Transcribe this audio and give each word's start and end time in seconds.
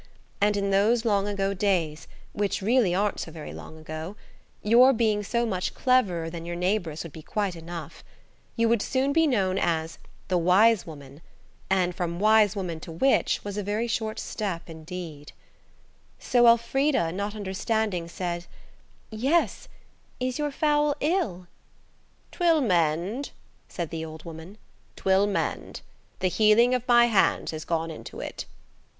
And 0.41 0.57
in 0.57 0.71
those 0.71 1.05
long 1.05 1.27
ago 1.27 1.53
days–which 1.53 2.63
really 2.63 2.95
aren't 2.95 3.19
so 3.19 3.31
very 3.31 3.53
long 3.53 3.77
ago–your 3.77 4.93
being 4.93 5.21
so 5.21 5.45
much 5.45 5.75
cleverer 5.75 6.27
than 6.27 6.43
your 6.43 6.55
neighbours 6.55 7.03
would 7.03 7.11
be 7.13 7.21
quite 7.21 7.55
enough. 7.55 8.03
You 8.55 8.67
would 8.67 8.81
soon 8.81 9.13
be 9.13 9.27
known 9.27 9.59
as 9.59 9.99
the 10.27 10.39
"wise 10.39 10.87
woman"–and 10.87 11.93
from 11.93 12.19
"wise 12.19 12.55
woman" 12.55 12.79
to 12.79 12.91
witch 12.91 13.43
was 13.43 13.57
a 13.59 13.61
very 13.61 13.85
short 13.87 14.17
step 14.19 14.71
indeed. 14.71 15.33
"'I'VE 15.33 15.35
BROUGHT 15.35 15.35
YOU 15.37 16.19
SOME 16.19 16.23
TEA 16.23 16.23
AND 16.23 16.23
SUGAR,' 16.23 16.23
SHE 16.23 16.27
SAID." 16.31 16.31
So 16.31 16.47
Elfrida, 17.05 17.11
not 17.15 17.35
understanding, 17.35 18.07
said, 18.07 18.45
"Yes; 19.11 19.67
is 20.19 20.39
your 20.39 20.49
fowl 20.49 20.95
ill?" 20.99 21.45
"'Twill 22.31 22.61
mend," 22.61 23.29
said 23.69 23.91
the 23.91 24.03
old 24.03 24.25
woman,–"'twill 24.25 25.27
mend. 25.27 25.81
The 26.17 26.27
healing 26.29 26.73
of 26.73 26.87
my 26.87 27.05
hands 27.05 27.51
has 27.51 27.65
gone 27.65 27.91
into 27.91 28.19
it." 28.19 28.45